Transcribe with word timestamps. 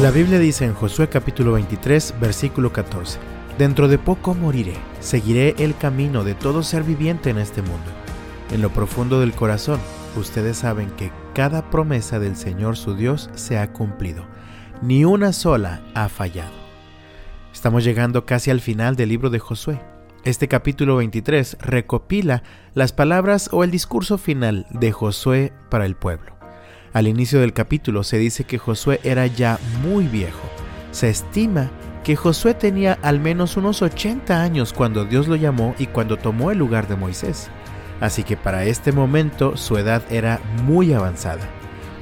La 0.00 0.10
Biblia 0.10 0.38
dice 0.38 0.64
en 0.64 0.72
Josué 0.72 1.10
capítulo 1.10 1.52
23, 1.52 2.14
versículo 2.18 2.72
14, 2.72 3.18
Dentro 3.58 3.88
de 3.88 3.98
poco 3.98 4.32
moriré, 4.32 4.72
seguiré 5.00 5.54
el 5.58 5.76
camino 5.76 6.24
de 6.24 6.34
todo 6.34 6.62
ser 6.62 6.82
viviente 6.82 7.28
en 7.28 7.36
este 7.36 7.60
mundo. 7.60 7.90
En 8.50 8.62
lo 8.62 8.70
profundo 8.70 9.20
del 9.20 9.34
corazón, 9.34 9.78
ustedes 10.16 10.56
saben 10.56 10.90
que 10.92 11.12
cada 11.34 11.68
promesa 11.68 12.18
del 12.18 12.36
Señor 12.36 12.78
su 12.78 12.94
Dios 12.96 13.28
se 13.34 13.58
ha 13.58 13.70
cumplido, 13.74 14.24
ni 14.80 15.04
una 15.04 15.34
sola 15.34 15.82
ha 15.94 16.08
fallado. 16.08 16.54
Estamos 17.52 17.84
llegando 17.84 18.24
casi 18.24 18.50
al 18.50 18.62
final 18.62 18.96
del 18.96 19.10
libro 19.10 19.28
de 19.28 19.40
Josué. 19.40 19.78
Este 20.24 20.48
capítulo 20.48 20.96
23 20.96 21.58
recopila 21.60 22.42
las 22.72 22.94
palabras 22.94 23.50
o 23.52 23.62
el 23.62 23.70
discurso 23.70 24.16
final 24.16 24.66
de 24.70 24.90
Josué 24.90 25.52
para 25.68 25.84
el 25.84 25.96
pueblo. 25.96 26.31
Al 26.92 27.08
inicio 27.08 27.40
del 27.40 27.54
capítulo 27.54 28.04
se 28.04 28.18
dice 28.18 28.44
que 28.44 28.58
Josué 28.58 29.00
era 29.02 29.26
ya 29.26 29.58
muy 29.82 30.06
viejo. 30.06 30.46
Se 30.90 31.08
estima 31.08 31.70
que 32.04 32.16
Josué 32.16 32.52
tenía 32.52 32.98
al 33.00 33.18
menos 33.18 33.56
unos 33.56 33.80
80 33.80 34.42
años 34.42 34.74
cuando 34.74 35.06
Dios 35.06 35.26
lo 35.26 35.36
llamó 35.36 35.74
y 35.78 35.86
cuando 35.86 36.18
tomó 36.18 36.50
el 36.50 36.58
lugar 36.58 36.88
de 36.88 36.96
Moisés. 36.96 37.48
Así 38.00 38.24
que 38.24 38.36
para 38.36 38.64
este 38.64 38.92
momento 38.92 39.56
su 39.56 39.78
edad 39.78 40.02
era 40.10 40.40
muy 40.64 40.92
avanzada. 40.92 41.48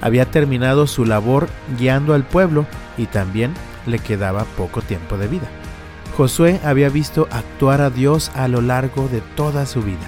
Había 0.00 0.24
terminado 0.24 0.88
su 0.88 1.04
labor 1.04 1.48
guiando 1.78 2.14
al 2.14 2.24
pueblo 2.24 2.66
y 2.98 3.06
también 3.06 3.54
le 3.86 4.00
quedaba 4.00 4.44
poco 4.56 4.82
tiempo 4.82 5.18
de 5.18 5.28
vida. 5.28 5.46
Josué 6.16 6.58
había 6.64 6.88
visto 6.88 7.28
actuar 7.30 7.80
a 7.80 7.90
Dios 7.90 8.32
a 8.34 8.48
lo 8.48 8.60
largo 8.60 9.06
de 9.08 9.20
toda 9.36 9.66
su 9.66 9.82
vida, 9.82 9.98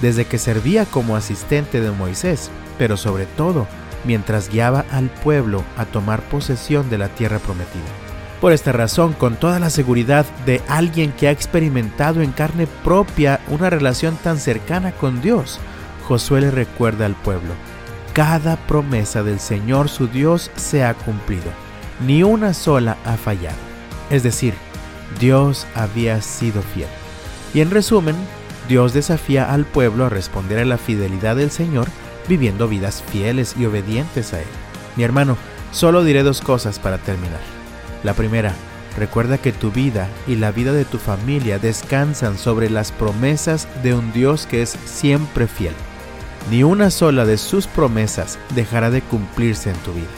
desde 0.00 0.24
que 0.24 0.38
servía 0.38 0.84
como 0.84 1.14
asistente 1.14 1.80
de 1.80 1.92
Moisés, 1.92 2.50
pero 2.76 2.96
sobre 2.96 3.26
todo 3.26 3.68
mientras 4.04 4.48
guiaba 4.48 4.84
al 4.90 5.10
pueblo 5.10 5.64
a 5.76 5.84
tomar 5.84 6.22
posesión 6.22 6.90
de 6.90 6.98
la 6.98 7.08
tierra 7.08 7.38
prometida. 7.38 7.82
Por 8.40 8.52
esta 8.52 8.72
razón, 8.72 9.12
con 9.12 9.36
toda 9.36 9.60
la 9.60 9.70
seguridad 9.70 10.26
de 10.46 10.60
alguien 10.68 11.12
que 11.12 11.28
ha 11.28 11.30
experimentado 11.30 12.22
en 12.22 12.32
carne 12.32 12.66
propia 12.82 13.40
una 13.48 13.70
relación 13.70 14.16
tan 14.16 14.38
cercana 14.38 14.90
con 14.92 15.22
Dios, 15.22 15.60
Josué 16.08 16.40
le 16.40 16.50
recuerda 16.50 17.06
al 17.06 17.14
pueblo, 17.14 17.54
cada 18.12 18.56
promesa 18.56 19.22
del 19.22 19.38
Señor 19.38 19.88
su 19.88 20.08
Dios 20.08 20.50
se 20.56 20.84
ha 20.84 20.94
cumplido, 20.94 21.52
ni 22.04 22.24
una 22.24 22.52
sola 22.52 22.96
ha 23.04 23.16
fallado. 23.16 23.56
Es 24.10 24.24
decir, 24.24 24.54
Dios 25.20 25.66
había 25.74 26.20
sido 26.20 26.62
fiel. 26.62 26.88
Y 27.54 27.60
en 27.60 27.70
resumen, 27.70 28.16
Dios 28.68 28.92
desafía 28.92 29.52
al 29.52 29.64
pueblo 29.66 30.06
a 30.06 30.08
responder 30.08 30.58
a 30.58 30.64
la 30.64 30.78
fidelidad 30.78 31.36
del 31.36 31.50
Señor 31.50 31.88
viviendo 32.28 32.68
vidas 32.68 33.02
fieles 33.10 33.54
y 33.58 33.66
obedientes 33.66 34.32
a 34.32 34.40
Él. 34.40 34.46
Mi 34.96 35.04
hermano, 35.04 35.36
solo 35.72 36.04
diré 36.04 36.22
dos 36.22 36.40
cosas 36.40 36.78
para 36.78 36.98
terminar. 36.98 37.40
La 38.02 38.14
primera, 38.14 38.54
recuerda 38.98 39.38
que 39.38 39.52
tu 39.52 39.70
vida 39.70 40.08
y 40.26 40.36
la 40.36 40.50
vida 40.50 40.72
de 40.72 40.84
tu 40.84 40.98
familia 40.98 41.58
descansan 41.58 42.38
sobre 42.38 42.68
las 42.68 42.92
promesas 42.92 43.68
de 43.82 43.94
un 43.94 44.12
Dios 44.12 44.46
que 44.46 44.62
es 44.62 44.76
siempre 44.84 45.46
fiel. 45.46 45.74
Ni 46.50 46.64
una 46.64 46.90
sola 46.90 47.24
de 47.24 47.38
sus 47.38 47.66
promesas 47.66 48.38
dejará 48.54 48.90
de 48.90 49.00
cumplirse 49.00 49.70
en 49.70 49.76
tu 49.76 49.92
vida. 49.92 50.08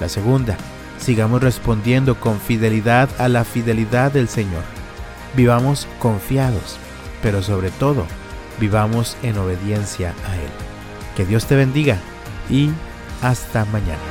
La 0.00 0.08
segunda, 0.08 0.56
sigamos 0.98 1.42
respondiendo 1.42 2.18
con 2.18 2.40
fidelidad 2.40 3.08
a 3.18 3.28
la 3.28 3.44
fidelidad 3.44 4.12
del 4.12 4.28
Señor. 4.28 4.62
Vivamos 5.36 5.86
confiados, 5.98 6.78
pero 7.22 7.42
sobre 7.42 7.70
todo, 7.70 8.06
vivamos 8.58 9.16
en 9.22 9.38
obediencia 9.38 10.14
a 10.26 10.36
Él. 10.36 10.69
Que 11.16 11.24
Dios 11.24 11.46
te 11.46 11.56
bendiga 11.56 11.98
y 12.48 12.70
hasta 13.22 13.64
mañana. 13.66 14.09